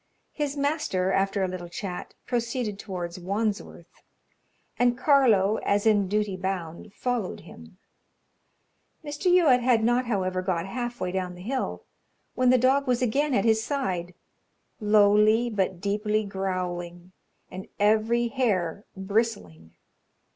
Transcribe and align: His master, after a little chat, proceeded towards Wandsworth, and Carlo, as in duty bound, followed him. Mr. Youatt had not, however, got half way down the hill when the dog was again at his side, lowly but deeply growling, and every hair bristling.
His 0.31 0.57
master, 0.57 1.11
after 1.11 1.43
a 1.43 1.47
little 1.47 1.69
chat, 1.69 2.15
proceeded 2.25 2.79
towards 2.79 3.19
Wandsworth, 3.19 4.01
and 4.79 4.97
Carlo, 4.97 5.57
as 5.57 5.85
in 5.85 6.07
duty 6.07 6.35
bound, 6.35 6.91
followed 6.95 7.41
him. 7.41 7.77
Mr. 9.05 9.31
Youatt 9.31 9.61
had 9.61 9.83
not, 9.83 10.07
however, 10.07 10.41
got 10.41 10.65
half 10.65 10.99
way 10.99 11.11
down 11.11 11.35
the 11.35 11.43
hill 11.43 11.85
when 12.33 12.49
the 12.49 12.57
dog 12.57 12.87
was 12.87 13.03
again 13.03 13.35
at 13.35 13.45
his 13.45 13.63
side, 13.63 14.15
lowly 14.79 15.51
but 15.51 15.79
deeply 15.79 16.23
growling, 16.25 17.11
and 17.51 17.67
every 17.79 18.29
hair 18.29 18.85
bristling. 18.97 19.75